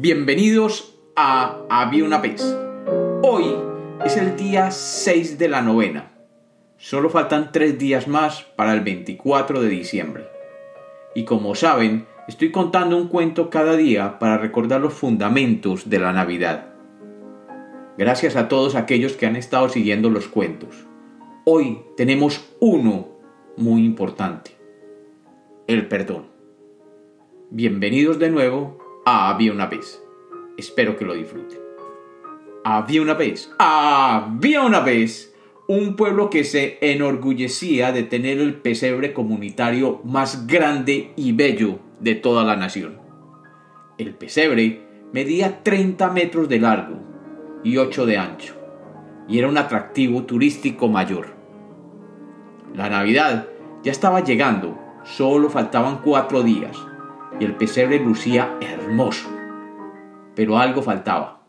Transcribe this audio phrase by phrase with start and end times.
[0.00, 2.56] Bienvenidos a Había una vez.
[3.20, 3.46] Hoy
[4.04, 6.12] es el día 6 de la novena.
[6.76, 10.28] Solo faltan 3 días más para el 24 de diciembre.
[11.16, 16.12] Y como saben, estoy contando un cuento cada día para recordar los fundamentos de la
[16.12, 16.66] Navidad.
[17.98, 20.86] Gracias a todos aquellos que han estado siguiendo los cuentos.
[21.44, 23.08] Hoy tenemos uno
[23.56, 24.52] muy importante.
[25.66, 26.26] El perdón.
[27.50, 28.77] Bienvenidos de nuevo
[29.08, 30.02] había una vez.
[30.56, 31.58] Espero que lo disfruten.
[32.64, 35.34] Había una vez, había una vez
[35.66, 42.14] un pueblo que se enorgullecía de tener el pesebre comunitario más grande y bello de
[42.14, 42.98] toda la nación.
[43.98, 44.82] El pesebre
[45.12, 46.98] medía 30 metros de largo
[47.62, 48.54] y 8 de ancho,
[49.28, 51.34] y era un atractivo turístico mayor.
[52.74, 53.48] La Navidad
[53.82, 56.76] ya estaba llegando, solo faltaban cuatro días,
[57.40, 59.28] y el pesebre lucía hermoso.
[60.34, 61.42] Pero algo faltaba.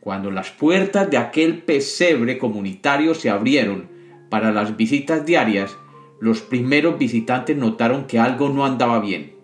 [0.00, 3.88] Cuando las puertas de aquel pesebre comunitario se abrieron
[4.30, 5.76] para las visitas diarias,
[6.20, 9.34] los primeros visitantes notaron que algo no andaba bien.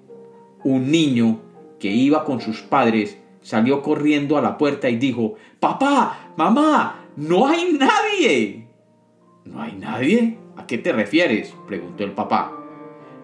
[0.65, 1.41] Un niño
[1.78, 7.47] que iba con sus padres salió corriendo a la puerta y dijo, Papá, mamá, no
[7.47, 8.67] hay nadie.
[9.45, 10.39] ¿No hay nadie?
[10.56, 11.55] ¿A qué te refieres?
[11.67, 12.58] preguntó el papá.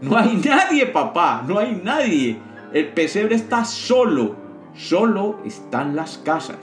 [0.04, 2.36] No hay nadie, papá, no hay nadie.
[2.72, 4.36] El pesebre está solo,
[4.74, 6.58] solo están las casas.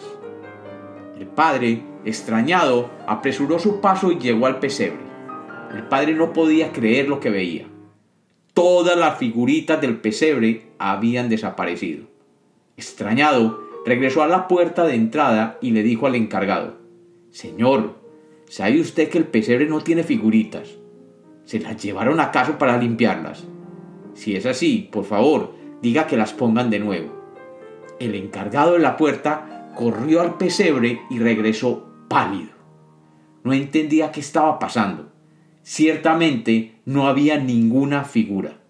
[1.19, 4.99] El padre, extrañado, apresuró su paso y llegó al pesebre.
[5.73, 7.67] El padre no podía creer lo que veía.
[8.53, 12.05] Todas las figuritas del pesebre habían desaparecido.
[12.77, 16.77] Extrañado, regresó a la puerta de entrada y le dijo al encargado,
[17.31, 17.95] Señor,
[18.49, 20.80] ¿sabe usted que el pesebre no tiene figuritas?
[21.51, 23.43] ¿Se las llevaron acaso para limpiarlas?
[24.13, 27.11] Si es así, por favor, diga que las pongan de nuevo.
[27.99, 32.51] El encargado de la puerta corrió al pesebre y regresó pálido.
[33.43, 35.11] No entendía qué estaba pasando.
[35.61, 38.61] Ciertamente no había ninguna figura.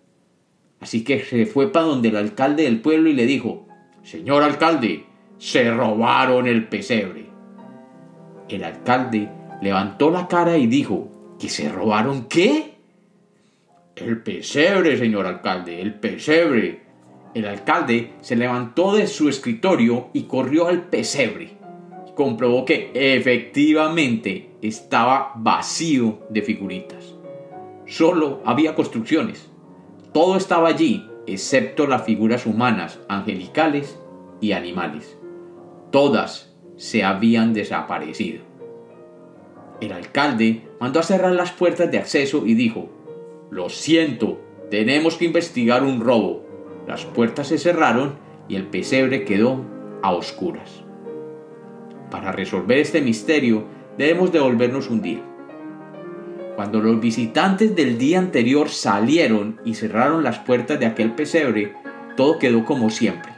[0.79, 3.67] Así que se fue para donde el alcalde del pueblo y le dijo,
[4.01, 5.05] Señor alcalde,
[5.37, 7.27] se robaron el pesebre.
[8.49, 9.29] El alcalde
[9.61, 12.70] levantó la cara y dijo, ¿Que se robaron qué?
[14.03, 16.81] El pesebre, señor alcalde, el pesebre.
[17.35, 21.51] El alcalde se levantó de su escritorio y corrió al pesebre.
[22.15, 27.15] Comprobó que efectivamente estaba vacío de figuritas.
[27.85, 29.51] Solo había construcciones.
[30.13, 33.99] Todo estaba allí, excepto las figuras humanas, angelicales
[34.41, 35.15] y animales.
[35.91, 38.41] Todas se habían desaparecido.
[39.79, 42.89] El alcalde mandó a cerrar las puertas de acceso y dijo,
[43.51, 44.39] Lo siento,
[44.69, 46.45] tenemos que investigar un robo.
[46.87, 48.15] Las puertas se cerraron
[48.47, 49.65] y el pesebre quedó
[50.01, 50.85] a oscuras.
[52.09, 53.65] Para resolver este misterio
[53.97, 55.21] debemos devolvernos un día.
[56.55, 61.73] Cuando los visitantes del día anterior salieron y cerraron las puertas de aquel pesebre,
[62.15, 63.33] todo quedó como siempre.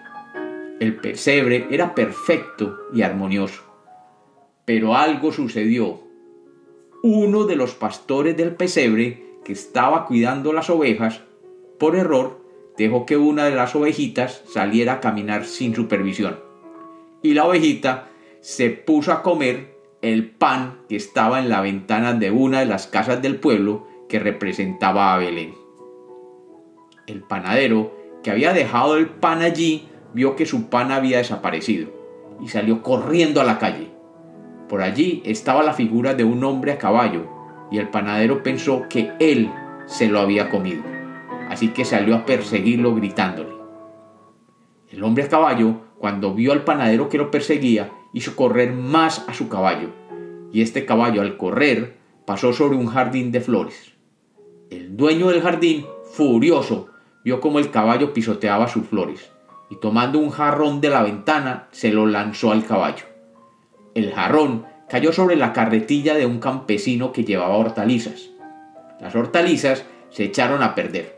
[0.79, 3.63] El pesebre era perfecto y armonioso.
[4.63, 6.03] Pero algo sucedió
[7.01, 11.21] uno de los pastores del pesebre que estaba cuidando las ovejas,
[11.79, 12.41] por error,
[12.77, 16.39] dejó que una de las ovejitas saliera a caminar sin supervisión.
[17.21, 18.09] Y la ovejita
[18.41, 22.87] se puso a comer el pan que estaba en la ventana de una de las
[22.87, 25.53] casas del pueblo que representaba a Belén.
[27.07, 31.89] El panadero, que había dejado el pan allí, vio que su pan había desaparecido
[32.41, 33.91] y salió corriendo a la calle.
[34.67, 37.27] Por allí estaba la figura de un hombre a caballo,
[37.73, 39.51] y el panadero pensó que él
[39.87, 40.83] se lo había comido.
[41.49, 43.49] Así que salió a perseguirlo gritándole.
[44.89, 49.33] El hombre a caballo, cuando vio al panadero que lo perseguía, hizo correr más a
[49.33, 49.89] su caballo,
[50.51, 51.97] y este caballo al correr
[52.27, 53.93] pasó sobre un jardín de flores.
[54.69, 56.89] El dueño del jardín, furioso,
[57.25, 59.31] vio como el caballo pisoteaba sus flores,
[59.71, 63.05] y tomando un jarrón de la ventana, se lo lanzó al caballo.
[63.95, 68.29] El jarrón cayó sobre la carretilla de un campesino que llevaba hortalizas.
[68.99, 71.17] Las hortalizas se echaron a perder,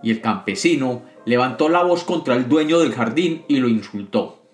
[0.00, 4.44] y el campesino levantó la voz contra el dueño del jardín y lo insultó.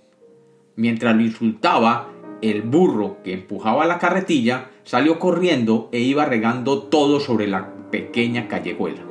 [0.74, 2.08] Mientras lo insultaba,
[2.40, 8.48] el burro que empujaba la carretilla salió corriendo e iba regando todo sobre la pequeña
[8.48, 9.02] callejuela.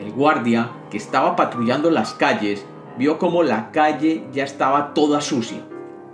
[0.00, 2.66] El guardia, que estaba patrullando las calles,
[2.98, 5.62] vio como la calle ya estaba toda sucia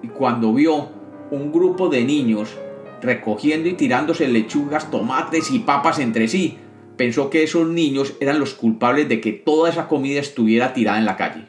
[0.03, 0.94] y cuando vio
[1.31, 2.57] un grupo de niños
[3.03, 6.59] recogiendo y tirándose lechugas, tomates y papas entre sí,
[6.97, 11.05] pensó que esos niños eran los culpables de que toda esa comida estuviera tirada en
[11.05, 11.47] la calle.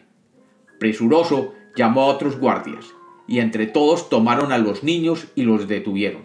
[0.80, 2.86] Presuroso llamó a otros guardias,
[3.27, 6.24] y entre todos tomaron a los niños y los detuvieron.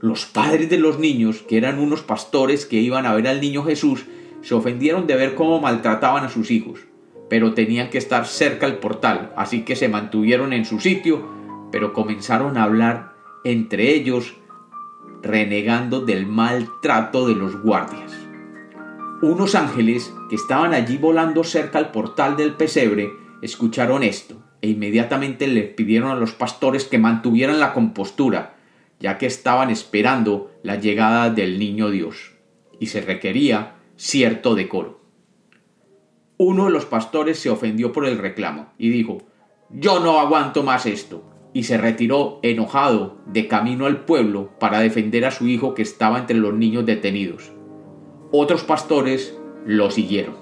[0.00, 3.64] Los padres de los niños, que eran unos pastores que iban a ver al niño
[3.64, 4.06] Jesús,
[4.42, 6.80] se ofendieron de ver cómo maltrataban a sus hijos,
[7.28, 11.39] pero tenían que estar cerca al portal, así que se mantuvieron en su sitio,
[11.70, 13.14] pero comenzaron a hablar
[13.44, 14.36] entre ellos,
[15.22, 18.12] renegando del maltrato de los guardias.
[19.22, 23.10] Unos ángeles que estaban allí volando cerca al portal del pesebre
[23.42, 28.56] escucharon esto e inmediatamente le pidieron a los pastores que mantuvieran la compostura,
[28.98, 32.32] ya que estaban esperando la llegada del niño Dios,
[32.78, 35.00] y se requería cierto decoro.
[36.36, 39.18] Uno de los pastores se ofendió por el reclamo y dijo,
[39.68, 45.24] yo no aguanto más esto, y se retiró enojado de camino al pueblo para defender
[45.24, 47.52] a su hijo que estaba entre los niños detenidos.
[48.30, 49.36] Otros pastores
[49.66, 50.36] lo siguieron.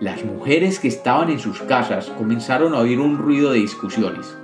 [0.00, 4.36] Las mujeres que estaban en sus casas comenzaron a oír un ruido de discusiones,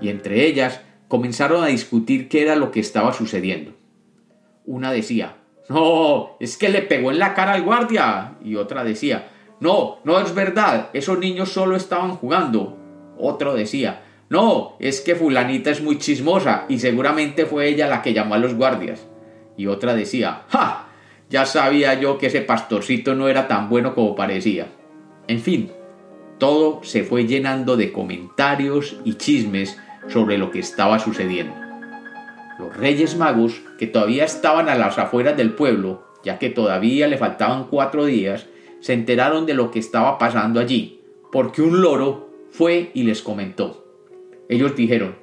[0.00, 3.72] y entre ellas comenzaron a discutir qué era lo que estaba sucediendo.
[4.64, 5.36] Una decía,
[5.68, 9.30] no, es que le pegó en la cara al guardia, y otra decía,
[9.60, 12.78] no, no es verdad, esos niños solo estaban jugando.
[13.18, 18.14] Otro decía, no, es que fulanita es muy chismosa y seguramente fue ella la que
[18.14, 19.06] llamó a los guardias.
[19.56, 20.88] Y otra decía, ¡ja!
[21.30, 24.68] Ya sabía yo que ese pastorcito no era tan bueno como parecía.
[25.26, 25.70] En fin,
[26.38, 29.78] todo se fue llenando de comentarios y chismes
[30.08, 31.54] sobre lo que estaba sucediendo.
[32.58, 37.18] Los reyes magos, que todavía estaban a las afueras del pueblo, ya que todavía le
[37.18, 38.46] faltaban cuatro días,
[38.80, 41.00] se enteraron de lo que estaba pasando allí,
[41.32, 43.83] porque un loro fue y les comentó.
[44.48, 45.16] Ellos dijeron,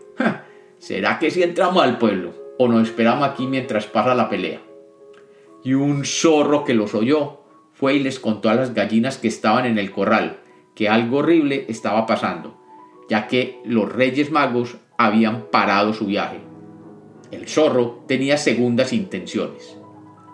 [0.77, 4.61] ¿será que si entramos al pueblo o nos esperamos aquí mientras pasa la pelea?
[5.63, 7.41] Y un zorro que los oyó
[7.73, 10.39] fue y les contó a las gallinas que estaban en el corral
[10.75, 12.57] que algo horrible estaba pasando,
[13.09, 16.39] ya que los reyes magos habían parado su viaje.
[17.31, 19.77] El zorro tenía segundas intenciones.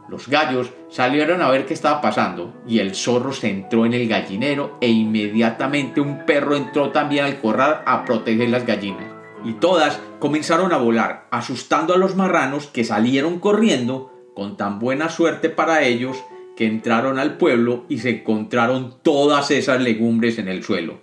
[0.09, 4.07] Los gallos salieron a ver qué estaba pasando y el zorro se entró en el
[4.07, 9.13] gallinero e inmediatamente un perro entró también al corral a proteger las gallinas.
[9.43, 15.09] Y todas comenzaron a volar, asustando a los marranos que salieron corriendo con tan buena
[15.09, 16.17] suerte para ellos
[16.55, 21.01] que entraron al pueblo y se encontraron todas esas legumbres en el suelo.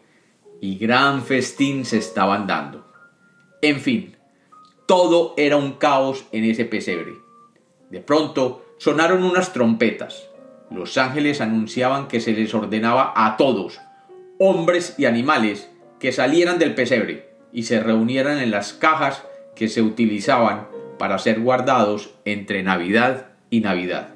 [0.60, 2.86] Y gran festín se estaban dando.
[3.60, 4.16] En fin,
[4.86, 7.12] todo era un caos en ese pesebre.
[7.90, 10.28] De pronto sonaron unas trompetas.
[10.70, 13.80] Los ángeles anunciaban que se les ordenaba a todos,
[14.38, 19.24] hombres y animales, que salieran del pesebre y se reunieran en las cajas
[19.56, 24.14] que se utilizaban para ser guardados entre Navidad y Navidad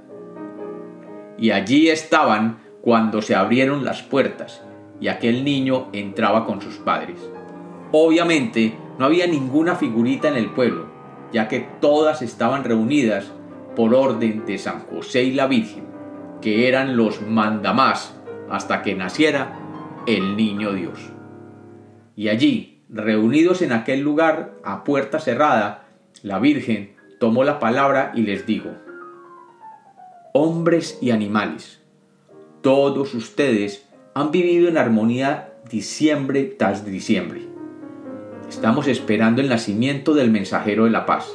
[1.39, 4.63] y allí estaban cuando se abrieron las puertas
[5.01, 7.19] y aquel niño entraba con sus padres.
[7.93, 10.87] Obviamente no había ninguna figurita en el pueblo,
[11.33, 13.33] ya que todas estaban reunidas
[13.79, 15.85] por orden de San José y la Virgen,
[16.41, 18.13] que eran los mandamás
[18.51, 19.57] hasta que naciera
[20.05, 20.99] el niño Dios.
[22.17, 25.87] Y allí, reunidos en aquel lugar a puerta cerrada,
[26.25, 28.71] la Virgen tomó la palabra y les dijo,
[30.33, 31.81] hombres y animales.
[32.63, 37.43] Todos ustedes han vivido en armonía diciembre tras diciembre.
[38.49, 41.31] Estamos esperando el nacimiento del mensajero de la paz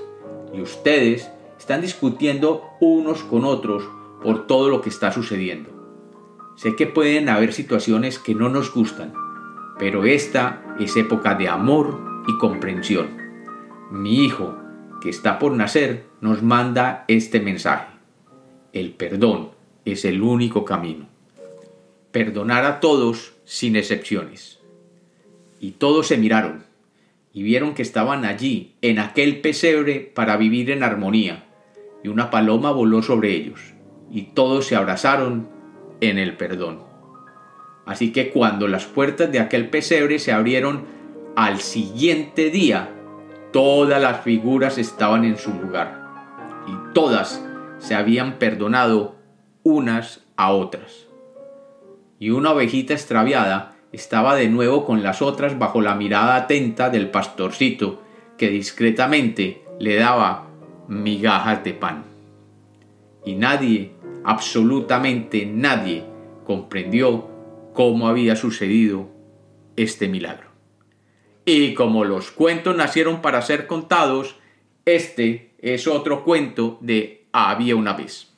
[0.53, 1.31] y ustedes
[1.63, 3.84] están discutiendo unos con otros
[4.22, 5.70] por todo lo que está sucediendo.
[6.55, 9.13] Sé que pueden haber situaciones que no nos gustan,
[9.79, 13.17] pero esta es época de amor y comprensión.
[13.91, 14.58] Mi hijo,
[15.01, 17.93] que está por nacer, nos manda este mensaje
[18.74, 19.51] el perdón
[19.86, 21.05] es el único camino.
[22.12, 24.60] Perdonar a todos sin excepciones.
[25.60, 26.65] Y todos se miraron
[27.32, 31.46] y vieron que estaban allí, en aquel pesebre, para vivir en armonía,
[32.03, 33.74] y una paloma voló sobre ellos,
[34.12, 35.50] y todos se abrazaron
[36.01, 36.83] en el perdón.
[37.86, 40.86] Así que cuando las puertas de aquel pesebre se abrieron
[41.36, 42.89] al siguiente día,
[43.51, 46.03] todas las figuras estaban en su lugar,
[46.67, 47.43] y todas
[47.79, 49.15] se habían perdonado
[49.63, 51.07] unas a otras.
[52.19, 57.10] Y una ovejita extraviada estaba de nuevo con las otras bajo la mirada atenta del
[57.10, 58.01] pastorcito
[58.38, 60.48] que discretamente le daba
[60.87, 62.03] migajas de pan.
[63.25, 66.03] Y nadie, absolutamente nadie,
[66.45, 67.29] comprendió
[67.73, 69.09] cómo había sucedido
[69.75, 70.47] este milagro.
[71.45, 74.35] Y como los cuentos nacieron para ser contados,
[74.85, 78.32] este es otro cuento de había una vez.